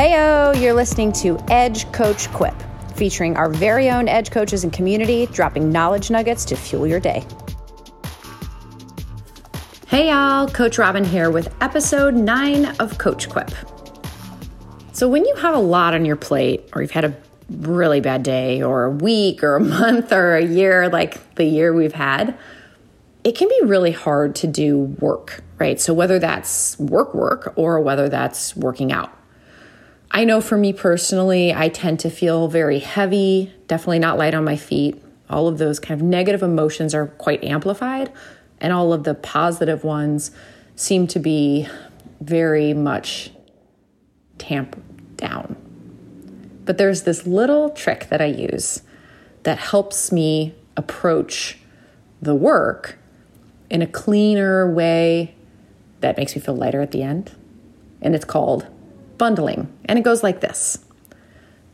Heyo, 0.00 0.58
you're 0.58 0.72
listening 0.72 1.12
to 1.12 1.38
Edge 1.50 1.84
Coach 1.92 2.32
Quip, 2.32 2.54
featuring 2.94 3.36
our 3.36 3.50
very 3.50 3.90
own 3.90 4.08
Edge 4.08 4.30
coaches 4.30 4.64
and 4.64 4.72
community, 4.72 5.26
dropping 5.26 5.70
knowledge 5.70 6.10
nuggets 6.10 6.46
to 6.46 6.56
fuel 6.56 6.86
your 6.86 7.00
day. 7.00 7.22
Hey 9.88 10.08
y'all, 10.08 10.48
Coach 10.48 10.78
Robin 10.78 11.04
here 11.04 11.28
with 11.30 11.54
episode 11.60 12.14
9 12.14 12.64
of 12.80 12.96
Coach 12.96 13.28
Quip. 13.28 13.50
So, 14.92 15.06
when 15.06 15.26
you 15.26 15.34
have 15.34 15.54
a 15.54 15.58
lot 15.58 15.92
on 15.92 16.06
your 16.06 16.16
plate, 16.16 16.70
or 16.72 16.80
you've 16.80 16.92
had 16.92 17.04
a 17.04 17.14
really 17.50 18.00
bad 18.00 18.22
day, 18.22 18.62
or 18.62 18.84
a 18.84 18.90
week, 18.90 19.44
or 19.44 19.56
a 19.56 19.60
month, 19.82 20.12
or 20.12 20.34
a 20.34 20.42
year, 20.42 20.88
like 20.88 21.34
the 21.34 21.44
year 21.44 21.74
we've 21.74 21.92
had, 21.92 22.38
it 23.22 23.32
can 23.36 23.48
be 23.48 23.60
really 23.66 23.92
hard 23.92 24.34
to 24.36 24.46
do 24.46 24.78
work, 24.78 25.44
right? 25.58 25.78
So, 25.78 25.92
whether 25.92 26.18
that's 26.18 26.78
work 26.78 27.14
work 27.14 27.52
or 27.56 27.80
whether 27.80 28.08
that's 28.08 28.56
working 28.56 28.92
out. 28.92 29.14
I 30.10 30.24
know 30.24 30.40
for 30.40 30.56
me 30.56 30.72
personally, 30.72 31.54
I 31.54 31.68
tend 31.68 32.00
to 32.00 32.10
feel 32.10 32.48
very 32.48 32.80
heavy, 32.80 33.54
definitely 33.68 34.00
not 34.00 34.18
light 34.18 34.34
on 34.34 34.44
my 34.44 34.56
feet. 34.56 35.00
All 35.28 35.46
of 35.46 35.58
those 35.58 35.78
kind 35.78 36.00
of 36.00 36.04
negative 36.04 36.42
emotions 36.42 36.94
are 36.94 37.06
quite 37.06 37.44
amplified, 37.44 38.12
and 38.60 38.72
all 38.72 38.92
of 38.92 39.04
the 39.04 39.14
positive 39.14 39.84
ones 39.84 40.32
seem 40.74 41.06
to 41.08 41.20
be 41.20 41.68
very 42.20 42.74
much 42.74 43.30
tamped 44.38 45.16
down. 45.16 45.54
But 46.64 46.76
there's 46.76 47.04
this 47.04 47.26
little 47.26 47.70
trick 47.70 48.08
that 48.08 48.20
I 48.20 48.26
use 48.26 48.82
that 49.44 49.58
helps 49.58 50.10
me 50.10 50.54
approach 50.76 51.58
the 52.20 52.34
work 52.34 52.98
in 53.70 53.80
a 53.80 53.86
cleaner 53.86 54.70
way 54.70 55.34
that 56.00 56.16
makes 56.16 56.34
me 56.34 56.42
feel 56.42 56.56
lighter 56.56 56.80
at 56.80 56.90
the 56.90 57.02
end. 57.02 57.32
And 58.02 58.14
it's 58.14 58.24
called 58.24 58.66
bundling. 59.20 59.70
And 59.84 59.98
it 59.98 60.02
goes 60.02 60.22
like 60.22 60.40
this 60.40 60.78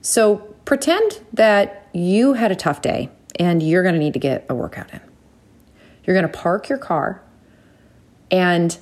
So 0.00 0.38
pretend 0.64 1.20
that 1.34 1.88
you 1.92 2.32
had 2.32 2.50
a 2.50 2.56
tough 2.56 2.80
day 2.80 3.10
and 3.38 3.62
you're 3.62 3.82
going 3.82 3.94
to 3.94 4.00
need 4.00 4.14
to 4.14 4.18
get 4.18 4.46
a 4.48 4.54
workout 4.54 4.92
in. 4.92 5.00
You're 6.04 6.16
going 6.18 6.30
to 6.30 6.38
park 6.38 6.68
your 6.68 6.78
car 6.78 7.22
and 8.30 8.76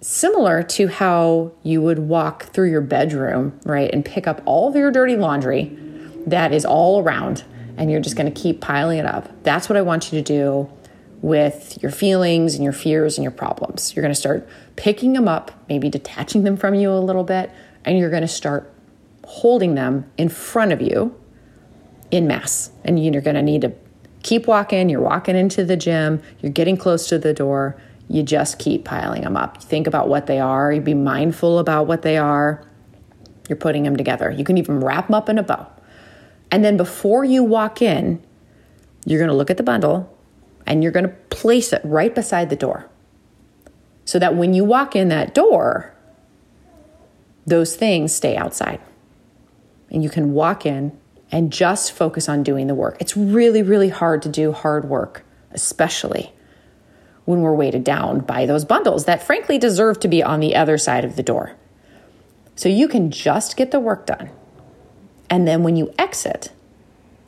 similar 0.00 0.62
to 0.62 0.88
how 0.88 1.52
you 1.62 1.80
would 1.80 2.00
walk 2.00 2.46
through 2.46 2.70
your 2.70 2.80
bedroom, 2.80 3.58
right, 3.64 3.90
and 3.92 4.04
pick 4.04 4.26
up 4.26 4.42
all 4.44 4.68
of 4.68 4.74
your 4.74 4.90
dirty 4.90 5.16
laundry 5.16 5.78
that 6.26 6.52
is 6.52 6.64
all 6.64 7.00
around 7.02 7.44
and 7.76 7.90
you're 7.90 8.00
just 8.00 8.16
going 8.16 8.32
to 8.32 8.40
keep 8.40 8.60
piling 8.60 8.98
it 8.98 9.06
up. 9.06 9.44
That's 9.44 9.68
what 9.68 9.76
I 9.76 9.82
want 9.82 10.12
you 10.12 10.20
to 10.20 10.24
do 10.24 10.70
with 11.24 11.78
your 11.80 11.90
feelings 11.90 12.54
and 12.54 12.62
your 12.62 12.72
fears 12.74 13.16
and 13.16 13.22
your 13.22 13.32
problems. 13.32 13.96
You're 13.96 14.02
going 14.02 14.12
to 14.12 14.20
start 14.20 14.46
picking 14.76 15.14
them 15.14 15.26
up, 15.26 15.52
maybe 15.70 15.88
detaching 15.88 16.42
them 16.42 16.58
from 16.58 16.74
you 16.74 16.92
a 16.92 17.00
little 17.00 17.24
bit, 17.24 17.50
and 17.82 17.98
you're 17.98 18.10
going 18.10 18.20
to 18.20 18.28
start 18.28 18.70
holding 19.24 19.74
them 19.74 20.04
in 20.18 20.28
front 20.28 20.70
of 20.70 20.82
you 20.82 21.18
in 22.10 22.26
mass. 22.26 22.72
And 22.84 23.02
you're 23.02 23.22
going 23.22 23.36
to 23.36 23.42
need 23.42 23.62
to 23.62 23.72
keep 24.22 24.46
walking. 24.46 24.90
You're 24.90 25.00
walking 25.00 25.34
into 25.34 25.64
the 25.64 25.78
gym, 25.78 26.22
you're 26.40 26.52
getting 26.52 26.76
close 26.76 27.08
to 27.08 27.18
the 27.18 27.32
door. 27.32 27.80
You 28.06 28.22
just 28.22 28.58
keep 28.58 28.84
piling 28.84 29.22
them 29.22 29.34
up. 29.34 29.62
Think 29.62 29.86
about 29.86 30.10
what 30.10 30.26
they 30.26 30.40
are, 30.40 30.70
you 30.70 30.82
be 30.82 30.92
mindful 30.92 31.58
about 31.58 31.86
what 31.86 32.02
they 32.02 32.18
are. 32.18 32.62
You're 33.48 33.56
putting 33.56 33.84
them 33.84 33.96
together. 33.96 34.30
You 34.30 34.44
can 34.44 34.58
even 34.58 34.78
wrap 34.78 35.06
them 35.06 35.14
up 35.14 35.30
in 35.30 35.38
a 35.38 35.42
bow. 35.42 35.68
And 36.50 36.62
then 36.62 36.76
before 36.76 37.24
you 37.24 37.42
walk 37.42 37.80
in, 37.80 38.22
you're 39.06 39.18
going 39.18 39.30
to 39.30 39.36
look 39.36 39.50
at 39.50 39.56
the 39.56 39.62
bundle 39.62 40.14
and 40.66 40.82
you're 40.82 40.92
going 40.92 41.08
to 41.08 41.14
place 41.30 41.72
it 41.72 41.80
right 41.84 42.14
beside 42.14 42.50
the 42.50 42.56
door 42.56 42.88
so 44.04 44.18
that 44.18 44.36
when 44.36 44.54
you 44.54 44.64
walk 44.64 44.94
in 44.94 45.08
that 45.08 45.34
door, 45.34 45.94
those 47.46 47.76
things 47.76 48.14
stay 48.14 48.36
outside. 48.36 48.80
And 49.90 50.02
you 50.02 50.10
can 50.10 50.32
walk 50.32 50.66
in 50.66 50.98
and 51.30 51.52
just 51.52 51.92
focus 51.92 52.28
on 52.28 52.42
doing 52.42 52.66
the 52.66 52.74
work. 52.74 52.96
It's 53.00 53.16
really, 53.16 53.62
really 53.62 53.88
hard 53.88 54.22
to 54.22 54.28
do 54.28 54.52
hard 54.52 54.88
work, 54.88 55.24
especially 55.52 56.32
when 57.24 57.40
we're 57.40 57.54
weighted 57.54 57.84
down 57.84 58.20
by 58.20 58.46
those 58.46 58.64
bundles 58.64 59.06
that 59.06 59.22
frankly 59.22 59.58
deserve 59.58 59.98
to 60.00 60.08
be 60.08 60.22
on 60.22 60.40
the 60.40 60.54
other 60.54 60.76
side 60.76 61.04
of 61.04 61.16
the 61.16 61.22
door. 61.22 61.52
So 62.56 62.68
you 62.68 62.86
can 62.88 63.10
just 63.10 63.56
get 63.56 63.70
the 63.70 63.80
work 63.80 64.06
done. 64.06 64.30
And 65.30 65.48
then 65.48 65.62
when 65.62 65.76
you 65.76 65.92
exit, 65.98 66.52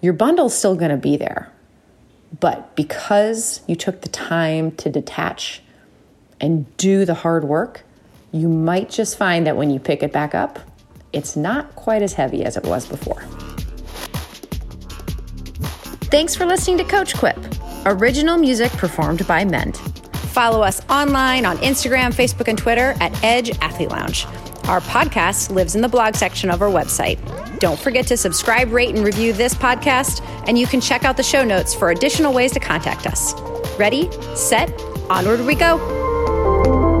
your 0.00 0.12
bundle's 0.12 0.56
still 0.56 0.76
going 0.76 0.90
to 0.90 0.96
be 0.96 1.16
there. 1.16 1.50
But 2.40 2.74
because 2.76 3.60
you 3.66 3.76
took 3.76 4.02
the 4.02 4.08
time 4.08 4.72
to 4.72 4.90
detach 4.90 5.62
and 6.40 6.76
do 6.76 7.04
the 7.04 7.14
hard 7.14 7.44
work, 7.44 7.84
you 8.32 8.48
might 8.48 8.90
just 8.90 9.16
find 9.16 9.46
that 9.46 9.56
when 9.56 9.70
you 9.70 9.78
pick 9.78 10.02
it 10.02 10.12
back 10.12 10.34
up, 10.34 10.58
it's 11.12 11.36
not 11.36 11.74
quite 11.76 12.02
as 12.02 12.12
heavy 12.12 12.44
as 12.44 12.56
it 12.56 12.64
was 12.64 12.86
before. 12.86 13.20
Thanks 16.10 16.34
for 16.34 16.44
listening 16.46 16.78
to 16.78 16.84
Coach 16.84 17.16
Quip, 17.16 17.38
original 17.86 18.36
music 18.36 18.70
performed 18.72 19.26
by 19.26 19.44
Mend. 19.44 19.76
Follow 20.36 20.62
us 20.62 20.84
online 20.90 21.46
on 21.46 21.56
Instagram, 21.58 22.12
Facebook, 22.12 22.48
and 22.48 22.58
Twitter 22.58 22.94
at 23.00 23.24
Edge 23.24 23.56
Athlete 23.60 23.90
Lounge. 23.90 24.26
Our 24.68 24.80
podcast 24.80 25.50
lives 25.50 25.76
in 25.76 25.80
the 25.80 25.88
blog 25.88 26.16
section 26.16 26.50
of 26.50 26.60
our 26.60 26.68
website. 26.68 27.20
Don't 27.60 27.78
forget 27.78 28.04
to 28.08 28.16
subscribe, 28.16 28.72
rate, 28.72 28.96
and 28.96 29.04
review 29.04 29.32
this 29.32 29.54
podcast, 29.54 30.26
and 30.48 30.58
you 30.58 30.66
can 30.66 30.80
check 30.80 31.04
out 31.04 31.16
the 31.16 31.22
show 31.22 31.44
notes 31.44 31.72
for 31.72 31.90
additional 31.90 32.32
ways 32.32 32.50
to 32.52 32.60
contact 32.60 33.06
us. 33.06 33.32
Ready, 33.78 34.10
set, 34.34 34.72
onward 35.08 35.40
we 35.46 35.54
go. 35.54 36.95